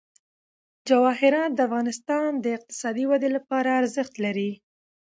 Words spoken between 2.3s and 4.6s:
د اقتصادي ودې لپاره ارزښت لري.